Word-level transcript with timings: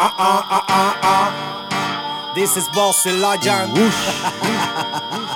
Ah, 0.00 0.14
ah, 0.14 0.46
ah, 0.46 0.64
ah, 0.70 0.94
ah. 1.02 1.26
This 2.32 2.54
is 2.56 2.70
Bossy 2.70 3.10
Legend. 3.10 3.74
ah, 3.74 3.90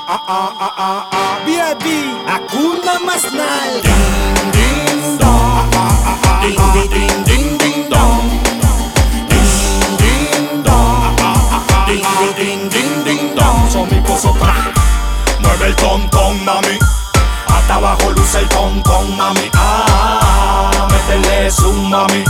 ah, 0.07 0.55
ah, 0.55 0.75
ah, 0.79 1.03
ah. 1.11 1.35
Baby, 1.43 2.15
hakuna 2.31 3.03
más 3.03 3.27
nal. 3.35 3.83
Ding 3.83 4.07
ding 4.55 5.19
dong. 5.19 5.67
Ding 6.47 6.55
ding 6.55 6.95
ding 6.95 7.19
ding 7.27 7.49
ding 7.59 7.81
dong. 7.91 8.23
Ding 9.27 9.99
ding 9.99 10.63
dong. 10.63 11.11
Ding 11.91 12.07
ding 12.07 12.31
ding 12.39 12.63
ding 12.71 12.95
ding 13.03 13.25
dong. 13.35 13.67
Son 13.67 13.91
mi. 13.91 13.99
Mueve 15.43 15.67
el 15.67 15.75
ton 15.75 16.07
ton 16.15 16.39
mami. 16.47 16.79
Hasta 17.51 17.83
abajo 17.83 18.15
luce 18.15 18.39
el 18.39 18.49
ton 18.55 18.79
ton 18.87 19.11
mami. 19.19 19.51
Ah, 19.59 20.87
métele 20.87 21.51
zoom 21.51 21.91
mami. 21.91 22.23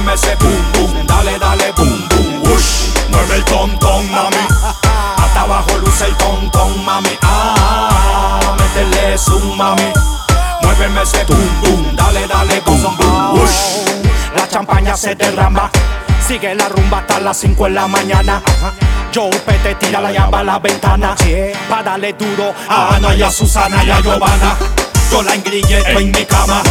Muéveme 0.00 0.14
ese 0.14 0.34
boom 0.36 0.72
boom. 0.72 1.06
Dale 1.06 1.38
dale 1.38 1.72
boom 1.72 2.08
boom. 2.08 2.42
Whoosh. 2.44 2.88
Mueve 3.10 3.36
el 3.36 3.44
ton 3.44 3.78
ton 3.78 4.10
mami. 4.10 4.36
Hasta 5.16 5.42
abajo 5.42 5.78
luce 5.78 6.06
el 6.06 6.16
ton 6.16 6.50
ton 6.50 6.84
mami. 6.84 7.10
Ah, 7.22 8.56
métele 8.58 9.18
zoom 9.18 9.56
mami. 9.58 9.92
Muéveme 10.62 11.02
ese 11.02 11.24
boom 11.24 11.60
boom. 11.60 11.96
Dale 11.96 12.26
dale 12.26 12.60
boom 12.62 12.96
boom. 12.96 13.34
Whoosh. 13.34 13.84
La 14.34 14.48
champaña 14.48 14.96
se 14.96 15.14
derrama. 15.14 15.70
Sigue 16.26 16.54
la 16.54 16.68
rumba 16.68 16.98
hasta 16.98 17.20
las 17.20 17.36
5 17.36 17.66
en 17.66 17.74
la 17.74 17.86
mañana. 17.86 18.42
Joe 19.14 19.30
te 19.62 19.74
tira 19.74 20.00
la 20.00 20.12
llave 20.12 20.36
a 20.38 20.44
la 20.44 20.58
ventana. 20.58 21.14
Pa' 21.68 21.82
darle 21.82 22.14
duro 22.14 22.54
a 22.68 22.94
Ana 22.94 23.14
y 23.14 23.22
a 23.22 23.30
Susana 23.30 23.84
y 23.84 23.90
a 23.90 24.00
Giovanna. 24.00 24.56
Yo 25.10 25.22
la 25.22 25.34
engrillé 25.34 25.82
en 25.92 26.10
mi 26.10 26.24
cama. 26.24 26.62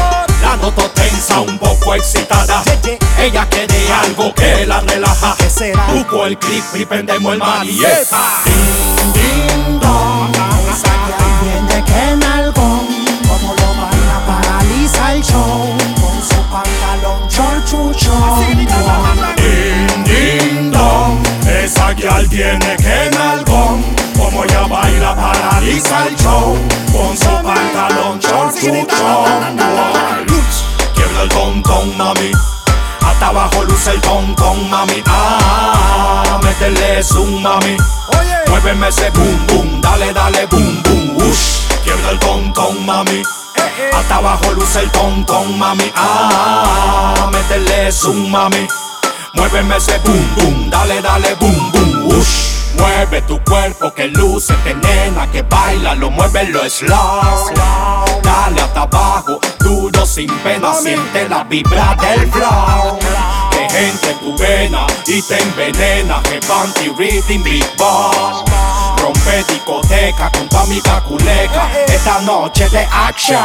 La 0.42 0.56
noto 0.56 0.90
tensa, 0.92 1.42
un 1.42 1.58
poco 1.58 1.96
excitada. 1.96 2.64
Ella 3.20 3.48
quiere 3.50 3.92
algo 3.92 4.34
que 4.34 4.66
la 4.66 4.82
relaja. 4.82 5.36
¿Qué 5.38 5.50
será? 5.50 5.86
Busco 5.94 6.26
el 6.26 6.38
clip 6.38 6.64
y 6.76 6.86
prendemos 6.86 7.34
el 7.34 7.40
manieta. 7.40 8.44
Ton, 34.50 34.70
mami. 34.70 35.04
Ah, 35.06 36.40
métele 36.44 37.04
zoom, 37.04 37.42
mami. 37.42 37.78
Oye, 38.18 38.38
Muéveme 38.48 38.88
ese 38.88 39.10
boom 39.12 39.38
boom, 39.48 39.82
dale 39.82 40.14
dale 40.14 40.48
boom 40.48 40.82
boom, 40.84 41.16
whoosh. 41.18 41.68
Quiebra 41.84 42.12
el 42.12 42.20
ton, 42.20 42.86
mami. 42.86 43.22
Hasta 43.94 44.16
abajo 44.16 44.52
luce 44.54 44.80
el 44.80 44.90
ton, 44.92 45.58
mami. 45.58 45.92
Ah, 45.96 47.30
métele 47.32 47.92
zoom, 47.92 48.30
mami. 48.30 48.68
Muéveme 49.34 49.78
ese 49.78 49.98
boom 50.00 50.36
boom, 50.36 50.70
dale 50.70 51.02
dale 51.02 51.36
boom 51.36 51.72
boom, 51.72 52.08
whoosh. 52.08 52.50
Mueve 52.78 53.22
tu 53.24 53.38
cuerpo 53.44 53.94
que 53.94 54.08
luce, 54.08 54.56
que 54.64 54.74
nena, 54.74 55.30
que 55.32 55.42
baila, 55.42 55.96
lo 55.96 56.10
mueve 56.10 56.46
lo 56.46 56.68
slow. 56.70 57.52
Dale 58.24 58.62
hasta 58.62 58.82
abajo, 58.84 59.40
duro 59.60 60.06
sin 60.06 60.30
pena, 60.44 60.74
siente 60.74 61.28
la 61.28 61.44
vibra 61.44 61.96
del 62.00 62.32
flow. 62.32 62.69
Y 65.10 65.22
te 65.24 65.42
envenena, 65.42 66.22
que 66.24 66.40
panty 66.48 66.90
reading 66.90 67.42
big 67.44 67.66
boss. 67.78 68.44
Rompe 69.02 69.44
discoteca 69.48 70.30
con 70.32 70.48
tu 70.48 70.58
amiga 70.58 71.02
culeca, 71.02 71.68
esta 71.88 72.22
noche 72.22 72.70
de 72.70 72.86
action. 72.92 73.40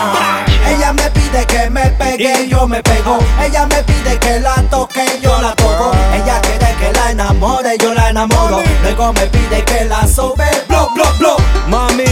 Ella 0.66 0.92
me 0.92 1.10
pide 1.10 1.46
que 1.46 1.70
me 1.70 1.86
pegue, 1.92 2.48
yo 2.48 2.66
me 2.66 2.82
pego 2.82 3.18
Ella 3.40 3.66
me 3.66 3.82
pide 3.84 4.18
que 4.18 4.40
la 4.40 4.56
toque, 4.70 5.04
yo 5.22 5.40
la 5.40 5.54
toco 5.54 5.92
Ella 6.14 6.40
quiere 6.40 6.74
que 6.78 6.92
la 6.92 7.10
enamore, 7.10 7.76
yo 7.78 7.94
la 7.94 8.10
enamoro 8.10 8.62
Luego 8.82 9.12
me 9.12 9.26
pide 9.26 9.64
que 9.64 9.84
la 9.84 10.06
sobe, 10.06 10.46
blow, 10.68 10.90
blow, 10.94 11.12
blow 11.18 11.36
mami. 11.68 12.04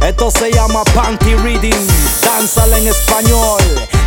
Esto 0.00 0.30
se 0.30 0.52
llama 0.52 0.84
Panty 0.94 1.34
Reading. 1.36 1.86
Danzala 2.22 2.78
en 2.78 2.88
español. 2.88 3.62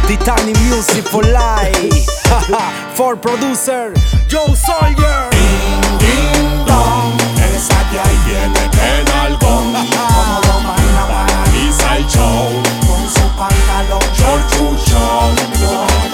Titanic 0.07 0.57
Music 0.61 1.03
for 1.07 1.25
Life. 1.25 2.05
for 2.95 3.15
producer 3.15 3.93
Joe 4.29 4.53
Soldier. 4.55 5.29
Ding, 5.31 5.97
ding, 5.99 6.65
dong. 6.65 7.15
Esa 7.55 7.79
que 7.89 7.99
ahí 7.99 8.17
viene 8.25 8.69
que 8.71 9.03
nalgón. 9.11 9.73
Como 9.73 10.39
lo 10.39 10.55
baila 10.67 11.07
Paraliza 11.07 11.97
el 11.97 12.07
show. 12.07 12.49
con 12.85 13.09
su 13.09 13.27
pantalón 13.37 14.03
Chorchuchón. 14.13 15.35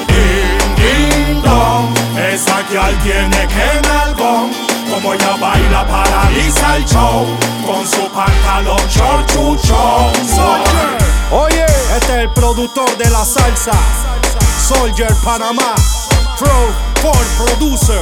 Ding, 0.07 0.75
ding, 0.78 1.41
dong. 1.41 1.94
Esa 2.18 2.63
que 2.68 2.78
al 2.78 2.96
tiene 3.00 3.47
que 3.47 3.88
nalgón. 3.88 4.51
Como 4.91 5.13
ella 5.16 5.35
baila, 5.40 5.88
paraliza 5.88 6.78
el 6.78 6.85
show. 6.85 7.25
Con 7.66 7.88
su 7.88 8.07
pantalón 8.09 8.78
chorchuchón. 8.90 10.13
Oye, 11.31 11.66
este 11.95 12.13
es 12.13 12.19
el 12.19 12.30
productor 12.30 12.95
de 12.97 13.09
la 13.09 13.25
salsa. 13.25 13.72
Soldier 14.68 15.13
Panamá. 15.25 15.74
Pro 16.38 16.74
for 17.02 17.46
producer. 17.46 18.02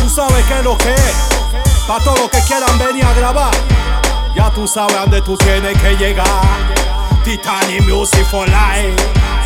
Tú 0.00 0.08
sabes 0.08 0.44
qué 0.46 0.58
es 0.58 0.64
lo 0.64 0.76
que 0.78 0.94
es. 0.94 1.14
Para 1.86 2.02
todos 2.02 2.20
los 2.20 2.30
que 2.30 2.40
quieran 2.40 2.78
venir 2.78 3.04
a 3.04 3.12
grabar. 3.12 3.54
Ya 4.34 4.50
tú 4.50 4.66
sabes 4.66 4.96
dónde 4.96 5.20
tú 5.22 5.36
tienes 5.36 5.80
que 5.80 5.96
llegar. 5.96 6.26
Titanic 7.24 7.82
Music 7.88 8.24
for 8.30 8.46
Life. 8.48 8.96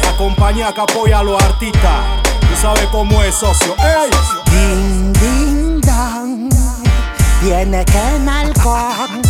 La 0.03 0.17
compañía 0.17 0.73
que 0.73 0.81
apoya 0.81 1.19
a 1.19 1.23
los 1.23 1.43
artistas. 1.43 2.05
Tú 2.41 2.61
sabes 2.61 2.87
cómo 2.91 3.23
es, 3.23 3.35
socio. 3.35 3.75
¡Ey! 3.79 4.11
Ding, 4.51 5.13
ding, 5.13 5.81
dong 5.81 6.49
Tiene 7.43 7.85
que 7.85 8.19
nalgón 8.21 9.23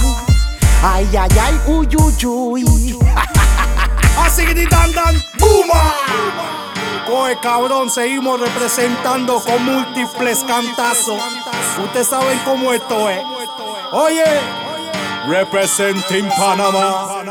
Ay, 0.82 1.08
ay, 1.18 1.38
ay, 1.40 1.60
uy, 1.66 1.88
uy, 1.96 2.64
uy 2.64 2.97
Coge 7.18 7.36
cabrón, 7.40 7.90
seguimos 7.90 8.38
representando 8.38 9.40
con 9.40 9.64
múltiples 9.64 10.44
cantazos. 10.44 11.18
Ustedes 11.82 12.06
saben 12.06 12.38
cómo 12.44 12.72
esto 12.72 13.08
es. 13.10 13.20
Oye, 13.90 14.22
representing 15.26 16.28
Panamá. 16.38 17.24